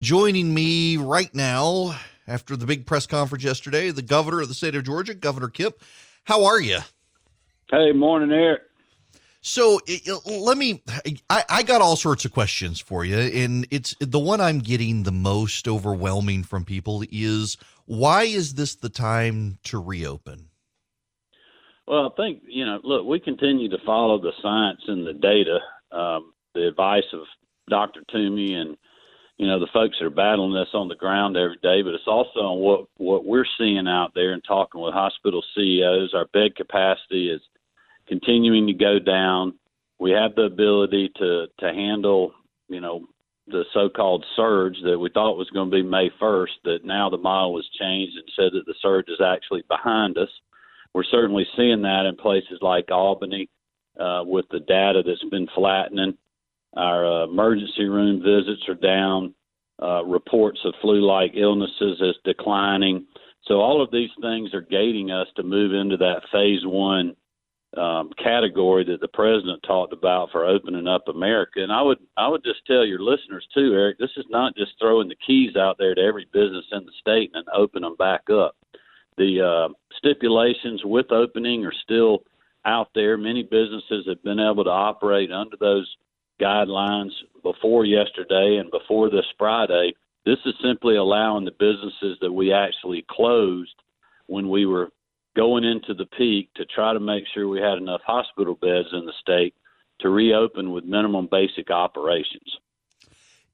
[0.00, 1.98] Joining me right now
[2.28, 5.74] after the big press conference yesterday, the governor of the state of Georgia, Governor Kemp.
[6.22, 6.78] How are you?
[7.68, 8.62] Hey, morning, Eric.
[9.40, 9.80] So
[10.24, 10.84] let me.
[11.28, 15.02] I, I, got all sorts of questions for you, and it's the one I'm getting
[15.02, 17.56] the most overwhelming from people is
[17.86, 20.48] why is this the time to reopen?
[21.88, 22.78] Well, I think you know.
[22.84, 25.58] Look, we continue to follow the science and the data,
[25.90, 27.22] um, the advice of
[27.68, 28.02] Dr.
[28.12, 28.76] Toomey and
[29.38, 32.08] you know the folks that are battling this on the ground every day, but it's
[32.08, 36.12] also on what what we're seeing out there and talking with hospital CEOs.
[36.12, 37.40] Our bed capacity is
[38.08, 39.54] continuing to go down.
[40.00, 42.32] We have the ability to to handle,
[42.68, 43.06] you know,
[43.46, 46.58] the so-called surge that we thought was going to be May 1st.
[46.64, 50.28] That now the model has changed and said that the surge is actually behind us.
[50.94, 53.48] We're certainly seeing that in places like Albany,
[54.00, 56.16] uh, with the data that's been flattening.
[56.76, 59.34] Our uh, emergency room visits are down.
[59.80, 63.06] Uh, reports of flu-like illnesses is declining.
[63.44, 67.14] So all of these things are gating us to move into that phase one
[67.76, 71.62] um, category that the president talked about for opening up America.
[71.62, 74.72] And I would I would just tell your listeners too, Eric, this is not just
[74.80, 78.22] throwing the keys out there to every business in the state and open them back
[78.30, 78.56] up.
[79.16, 82.22] The uh, stipulations with opening are still
[82.64, 83.16] out there.
[83.16, 85.88] Many businesses have been able to operate under those
[86.40, 87.10] guidelines
[87.42, 89.94] before yesterday and before this Friday.
[90.24, 93.74] This is simply allowing the businesses that we actually closed
[94.26, 94.90] when we were
[95.36, 99.06] going into the peak to try to make sure we had enough hospital beds in
[99.06, 99.54] the state
[100.00, 102.58] to reopen with minimum basic operations.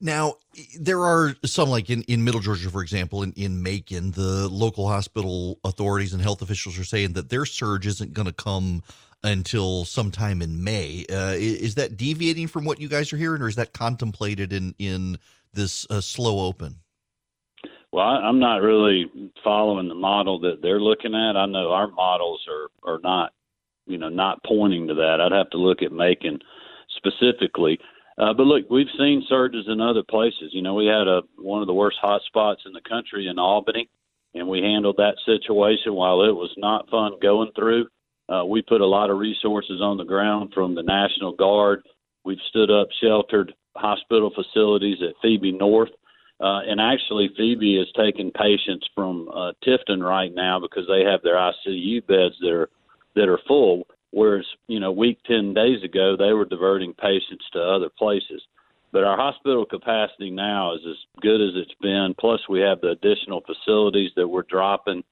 [0.00, 0.34] Now,
[0.80, 4.88] there are some, like in, in Middle Georgia, for example, in, in Macon, the local
[4.88, 8.82] hospital authorities and health officials are saying that their surge isn't going to come
[9.24, 11.06] until sometime in May.
[11.10, 14.74] Uh, is that deviating from what you guys are hearing, or is that contemplated in,
[14.78, 15.18] in
[15.52, 16.80] this uh, slow open?
[17.92, 19.10] Well, I'm not really
[19.44, 21.36] following the model that they're looking at.
[21.36, 23.32] I know our models are are not,
[23.86, 25.20] you know, not pointing to that.
[25.20, 26.38] I'd have to look at Macon
[26.96, 27.78] specifically.
[28.16, 30.50] Uh, but look, we've seen surges in other places.
[30.52, 33.38] You know, we had a one of the worst hot spots in the country in
[33.38, 33.90] Albany,
[34.34, 37.88] and we handled that situation while it was not fun going through.
[38.32, 41.82] Uh, we put a lot of resources on the ground from the National Guard.
[42.24, 45.90] We've stood up sheltered hospital facilities at Phoebe North
[46.42, 51.22] uh, and actually, Phoebe is taking patients from uh, Tifton right now because they have
[51.22, 52.68] their ICU beds that are
[53.14, 53.86] that are full.
[54.10, 58.42] Whereas, you know, week ten days ago, they were diverting patients to other places.
[58.90, 62.12] But our hospital capacity now is as good as it's been.
[62.18, 65.04] Plus, we have the additional facilities that we're dropping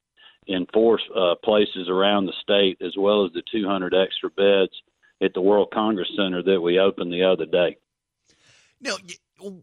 [0.51, 4.73] in four uh, places around the state, as well as the 200 extra beds
[5.23, 7.77] at the World Congress Center that we opened the other day.
[8.81, 8.97] Now,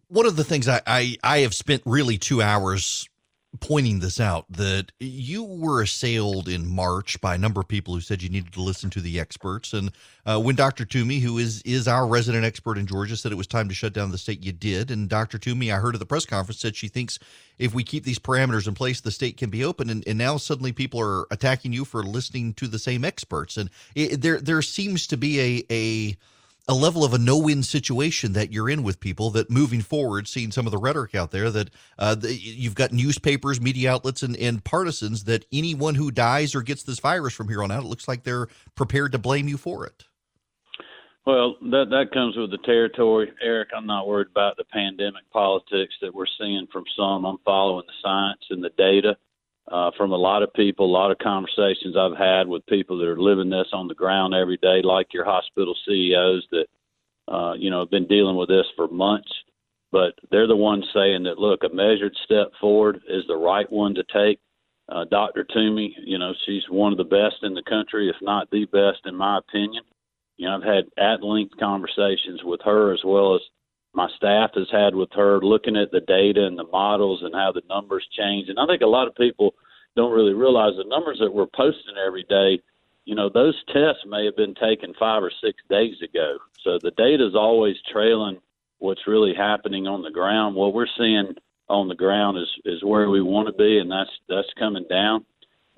[0.07, 3.09] one of the things I, I, I have spent really two hours
[3.59, 8.01] pointing this out that you were assailed in March by a number of people who
[8.01, 9.73] said you needed to listen to the experts.
[9.73, 9.91] And
[10.25, 10.85] uh, when Dr.
[10.85, 13.93] Toomey, who is is our resident expert in Georgia, said it was time to shut
[13.93, 14.91] down the state, you did.
[14.91, 15.37] And Dr.
[15.37, 17.19] Toomey, I heard at the press conference, said she thinks
[17.59, 19.89] if we keep these parameters in place, the state can be open.
[19.89, 23.57] And, and now suddenly people are attacking you for listening to the same experts.
[23.57, 26.17] And it, there there seems to be a a
[26.67, 30.51] a level of a no-win situation that you're in with people that moving forward seeing
[30.51, 34.35] some of the rhetoric out there that uh, the, you've got newspapers media outlets and,
[34.37, 37.87] and partisans that anyone who dies or gets this virus from here on out it
[37.87, 40.05] looks like they're prepared to blame you for it.
[41.25, 43.69] Well that that comes with the territory eric.
[43.75, 47.25] I'm not worried about the pandemic politics that we're seeing from some.
[47.25, 49.17] I'm following the science and the data
[49.71, 53.07] uh, from a lot of people, a lot of conversations I've had with people that
[53.07, 56.65] are living this on the ground every day, like your hospital CEOs that,
[57.27, 59.31] uh, you know, have been dealing with this for months.
[59.91, 63.95] But they're the ones saying that, look, a measured step forward is the right one
[63.95, 64.39] to take.
[64.89, 65.45] Uh, Dr.
[65.53, 68.99] Toomey, you know, she's one of the best in the country, if not the best,
[69.05, 69.83] in my opinion.
[70.37, 73.41] You know, I've had at length conversations with her as well as
[73.97, 77.51] my staff has had with her, looking at the data and the models and how
[77.51, 78.47] the numbers change.
[78.47, 79.55] And I think a lot of people
[79.95, 82.61] don't really realize the numbers that we're posting every day.
[83.05, 86.37] You know, those tests may have been taken five or six days ago.
[86.63, 88.37] So the data is always trailing
[88.77, 90.55] what's really happening on the ground.
[90.55, 91.33] What we're seeing
[91.67, 95.25] on the ground is is where we want to be, and that's that's coming down.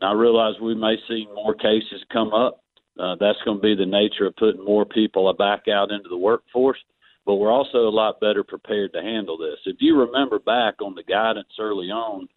[0.02, 2.62] And I realize we may see more cases come up.
[3.00, 6.18] Uh, that's going to be the nature of putting more people back out into the
[6.18, 6.80] workforce
[7.26, 9.60] but we're also a lot better prepared to handle this.
[9.66, 12.28] If you remember back on the guidance early on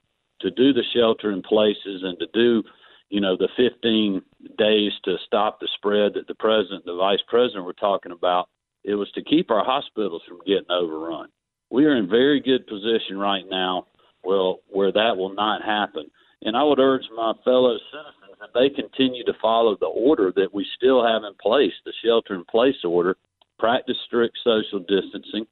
[0.41, 2.63] to do the shelter in places and to do,
[3.09, 4.23] you know, the 15
[4.59, 8.49] days to stop the spread that the president, the vice president were talking about,
[8.85, 11.29] it was to keep our hospitals from getting overrun.
[11.71, 13.87] we are in very good position right now.
[14.25, 16.09] Well, where that will not happen,
[16.43, 20.53] and I would urge my fellow citizens that they continue to follow the order that
[20.53, 23.17] we still have in place, the shelter-in-place order.
[23.63, 25.47] Practice strict social distancing.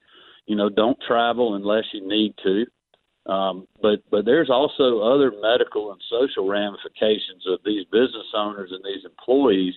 [0.45, 2.65] You know, don't travel unless you need to.
[3.31, 8.83] Um, but but there's also other medical and social ramifications of these business owners and
[8.83, 9.75] these employees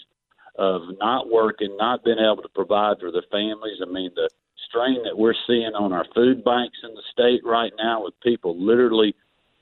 [0.59, 3.79] of not working, not being able to provide for their families.
[3.81, 4.29] I mean, the
[4.69, 8.59] strain that we're seeing on our food banks in the state right now, with people
[8.59, 9.15] literally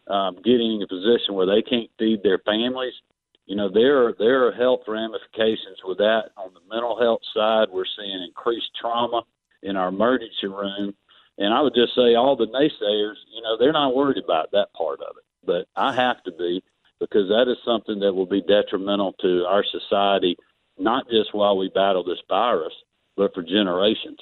[0.07, 2.95] um, getting in a position where they can't feed their families.
[3.53, 6.31] You know, there are there are health ramifications with that.
[6.39, 9.25] On the mental health side, we're seeing increased trauma
[9.63, 10.95] in our emergency room.
[11.37, 14.73] And I would just say all the naysayers, you know, they're not worried about that
[14.73, 15.25] part of it.
[15.45, 16.65] But I have to be
[16.99, 20.35] because that is something that will be detrimental to our society
[20.79, 22.73] not just while we battle this virus,
[23.19, 24.19] but for generations.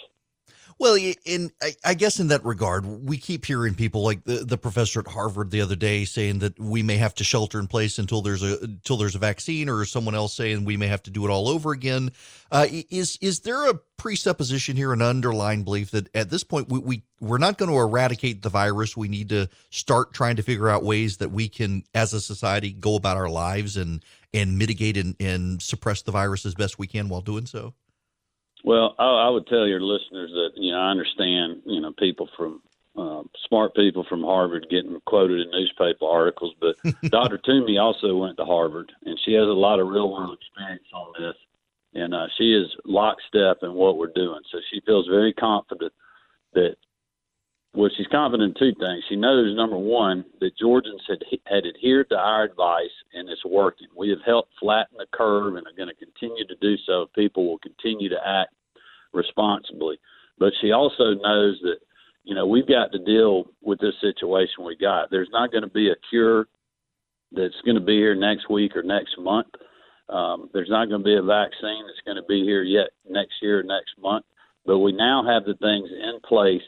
[0.80, 0.96] Well,
[1.26, 1.50] in
[1.84, 5.50] I guess in that regard, we keep hearing people like the, the professor at Harvard
[5.50, 8.58] the other day saying that we may have to shelter in place until there's a
[8.60, 11.50] until there's a vaccine, or someone else saying we may have to do it all
[11.50, 12.12] over again.
[12.50, 16.78] Uh, is is there a presupposition here, an underlying belief that at this point we,
[16.78, 18.96] we we're not going to eradicate the virus?
[18.96, 22.72] We need to start trying to figure out ways that we can, as a society,
[22.72, 26.86] go about our lives and and mitigate and, and suppress the virus as best we
[26.86, 27.74] can while doing so.
[28.64, 32.28] Well, I, I would tell your listeners that you know I understand you know people
[32.36, 32.62] from
[32.96, 36.76] uh, smart people from Harvard getting quoted in newspaper articles, but
[37.10, 37.38] Dr.
[37.38, 41.12] Toomey also went to Harvard, and she has a lot of real world experience on
[41.18, 41.36] this,
[41.94, 44.40] and uh, she is lockstep in what we're doing.
[44.50, 45.92] So she feels very confident
[46.54, 46.76] that
[47.72, 49.05] well, she's confident in two things.
[49.08, 53.87] She knows number one that Georgians had had adhered to our advice and it's working.
[53.96, 57.06] We have helped flatten the curve and are going to continue to do so.
[57.14, 58.52] People will continue to act
[59.12, 59.99] responsibly.
[60.38, 61.78] But she also knows that
[62.25, 65.11] you know we've got to deal with this situation we got.
[65.11, 66.49] There's not going to be a cure
[67.31, 69.46] that's going to be here next week or next month.
[70.08, 73.34] Um, there's not going to be a vaccine that's going to be here yet next
[73.40, 74.25] year or next month.
[74.66, 76.66] But we now have the things in place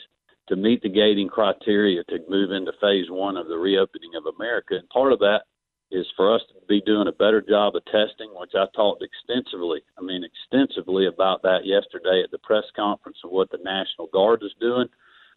[0.48, 4.74] to meet the gating criteria to move into phase one of the reopening of America.
[4.74, 5.42] And part of that
[5.90, 9.82] is for us to be doing a better job of testing, which I talked extensively,
[9.98, 14.42] I mean, extensively about that yesterday at the press conference of what the National Guard
[14.42, 14.88] is doing.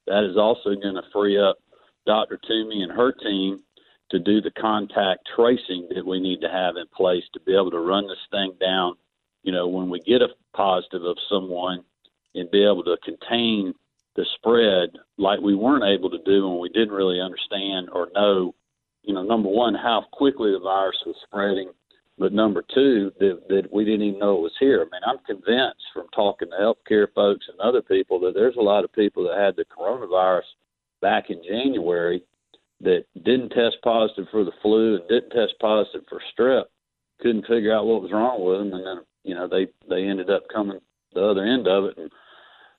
[0.08, 1.58] That is also going to free up
[2.06, 2.40] Dr.
[2.48, 3.62] Toomey and her team
[4.12, 7.72] to do the contact tracing that we need to have in place to be able
[7.72, 8.94] to run this thing down.
[9.44, 11.84] You know, when we get a positive of someone
[12.34, 13.74] and be able to contain
[14.16, 18.56] the spread like we weren't able to do when we didn't really understand or know,
[19.04, 21.72] you know, number one, how quickly the virus was spreading,
[22.18, 24.82] but number two, that, that we didn't even know it was here.
[24.82, 28.62] I mean, I'm convinced from talking to healthcare folks and other people that there's a
[28.62, 30.48] lot of people that had the coronavirus
[31.02, 32.24] back in January
[32.82, 36.66] that didn't test positive for the flu and didn't test positive for strep,
[37.20, 40.30] couldn't figure out what was wrong with them, and then you know they they ended
[40.30, 40.80] up coming
[41.14, 42.12] the other end of it and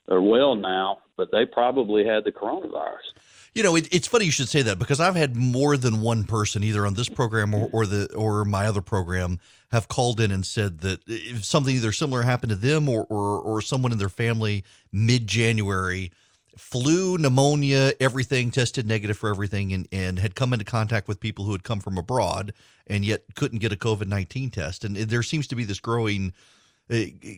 [0.07, 3.13] they're well now, but they probably had the coronavirus.
[3.53, 6.25] You know, it, it's funny you should say that because I've had more than one
[6.25, 9.39] person, either on this program or, or the or my other program,
[9.71, 13.39] have called in and said that if something either similar happened to them or or,
[13.41, 16.11] or someone in their family mid January,
[16.55, 21.45] flu, pneumonia, everything tested negative for everything, and and had come into contact with people
[21.45, 22.53] who had come from abroad
[22.85, 26.31] and yet couldn't get a COVID nineteen test, and there seems to be this growing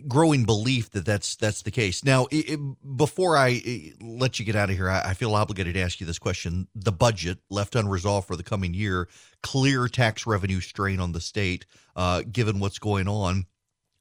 [0.07, 2.03] growing belief that that's that's the case.
[2.03, 2.59] Now, it,
[2.95, 6.05] before I let you get out of here, I, I, feel obligated to ask you
[6.05, 9.07] this question: the budget left unresolved for the coming year,
[9.41, 11.65] clear tax revenue strain on the state,
[11.95, 13.45] uh, given what's going on.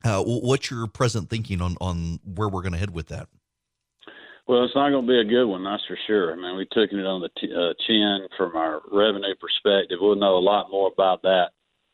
[0.05, 3.29] Uh, what's your present thinking on on where we're going to head with that?
[4.47, 6.33] Well, it's not going to be a good one, that's for sure.
[6.33, 9.99] I mean, we took it on the t- uh, chin from our revenue perspective.
[10.01, 11.51] We'll know a lot more about that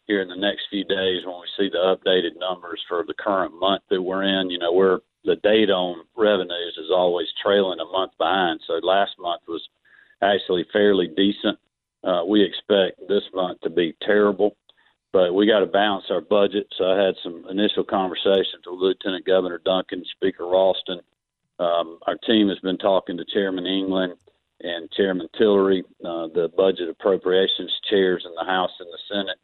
[0.06, 3.58] here in the next few days when we see the updated numbers for the current
[3.58, 4.50] month that we're in.
[4.50, 8.61] You know, we're the date on revenues is always trailing a month behind.
[8.66, 9.66] So last month was
[10.23, 11.58] actually fairly decent.
[12.02, 14.56] Uh, we expect this month to be terrible,
[15.12, 16.66] but we got to balance our budget.
[16.76, 21.00] So I had some initial conversations with Lieutenant Governor Duncan, Speaker Ralston.
[21.58, 24.14] Um, our team has been talking to Chairman England
[24.61, 29.38] and Chairman Tillery, uh, the budget appropriations chairs in the House and the Senate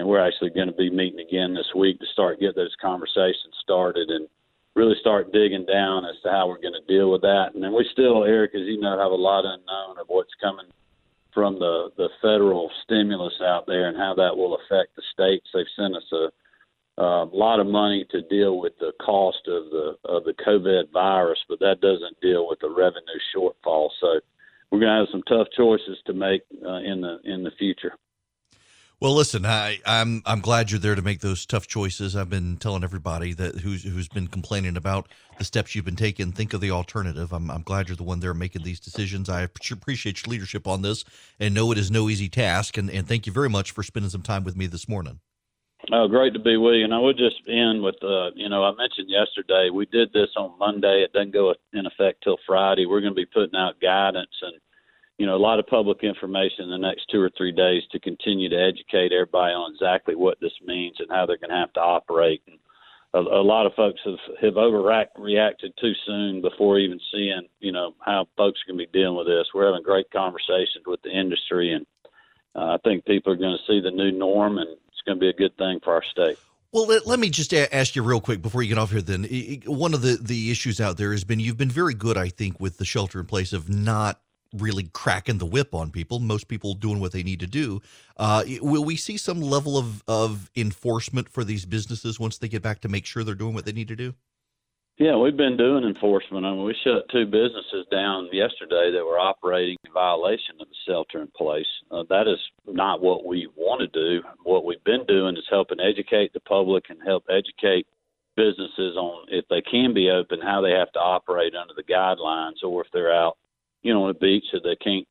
[0.00, 3.52] and we're actually going to be meeting again this week to start get those conversations
[3.62, 4.26] started and
[4.74, 7.50] really start digging down as to how we're going to deal with that.
[7.52, 10.66] And then we still, Eric, as you know, have a lot unknown of what's coming
[11.34, 15.46] from the the federal stimulus out there and how that will affect the states.
[15.52, 16.28] They've sent us a
[16.96, 21.38] a lot of money to deal with the cost of the of the COVID virus,
[21.46, 23.90] but that doesn't deal with the revenue shortfall.
[24.00, 24.20] So
[24.70, 27.92] we're going to have some tough choices to make uh, in the in the future.
[29.00, 32.14] Well, listen, I, I'm I'm glad you're there to make those tough choices.
[32.14, 36.32] I've been telling everybody that who's who's been complaining about the steps you've been taking.
[36.32, 37.32] Think of the alternative.
[37.32, 39.30] I'm I'm glad you're the one there making these decisions.
[39.30, 41.06] I appreciate your leadership on this,
[41.38, 42.76] and know it is no easy task.
[42.76, 45.20] And and thank you very much for spending some time with me this morning.
[45.90, 46.84] Oh, great to be with you.
[46.84, 50.28] And I would just end with, uh, you know, I mentioned yesterday we did this
[50.36, 51.02] on Monday.
[51.02, 52.84] It doesn't go in effect till Friday.
[52.84, 54.60] We're going to be putting out guidance and
[55.20, 58.00] you know, a lot of public information in the next two or three days to
[58.00, 61.74] continue to educate everybody on exactly what this means and how they're going to have
[61.74, 62.40] to operate.
[62.46, 62.58] And
[63.12, 67.92] a, a lot of folks have have overreacted too soon before even seeing, you know,
[68.00, 69.46] how folks to be dealing with this.
[69.52, 71.84] We're having great conversations with the industry, and
[72.56, 75.20] uh, I think people are going to see the new norm, and it's going to
[75.20, 76.38] be a good thing for our state.
[76.72, 79.02] Well, let, let, me just ask you real quick before you get off here.
[79.02, 79.24] Then,
[79.66, 82.58] one of the the issues out there has been you've been very good, I think,
[82.58, 84.18] with the shelter in place of not
[84.56, 86.18] really cracking the whip on people.
[86.18, 87.80] Most people doing what they need to do.
[88.16, 92.62] Uh, will we see some level of, of enforcement for these businesses once they get
[92.62, 94.14] back to make sure they're doing what they need to do?
[95.00, 96.44] Yeah, we've been doing enforcement.
[96.44, 100.74] I mean, we shut two businesses down yesterday that were operating in violation of the
[100.86, 101.64] shelter in place.
[101.90, 104.22] Uh, that is not what we want to do.
[104.42, 107.86] What we've been doing is helping educate the public and help educate
[108.36, 112.62] businesses on if they can be open, how they have to operate under the guidelines,
[112.62, 113.38] or if they're out
[113.82, 115.06] you know, on the beach that they can't,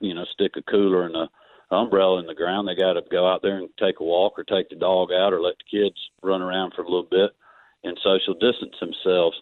[0.00, 1.28] you know, stick a cooler and a
[1.70, 2.66] umbrella in the ground.
[2.66, 5.32] They got to go out there and take a walk or take the dog out
[5.32, 7.30] or let the kids run around for a little bit
[7.84, 9.36] and social distance themselves.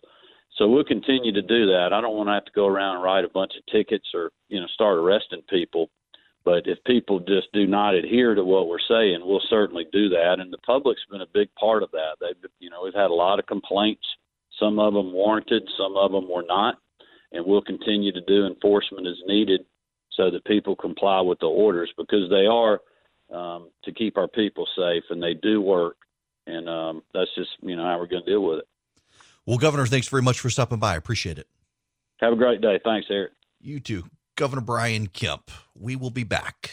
[0.57, 1.93] So we'll continue to do that.
[1.93, 4.31] I don't want to have to go around and write a bunch of tickets or,
[4.49, 5.91] you know, start arresting people.
[6.45, 10.37] But if people just do not adhere to what we're saying, we'll certainly do that.
[10.39, 12.17] And the public's been a big part of that.
[12.21, 14.07] They've, you know, we've had a lot of complaints.
[14.59, 16.79] Some of them warranted, some of them were not
[17.33, 19.63] and we'll continue to do enforcement as needed
[20.13, 22.81] so that people comply with the orders because they are
[23.33, 25.97] um, to keep our people safe and they do work.
[26.47, 28.69] And um, that's just you know how we're going to deal with it.
[29.47, 30.95] Well, Governor, thanks very much for stopping by.
[30.95, 31.47] I appreciate it.
[32.21, 32.81] Have a great day.
[32.85, 33.33] Thanks, Eric.
[33.61, 34.05] You too.
[34.37, 35.51] Governor Brian Kemp.
[35.75, 36.71] We will be back.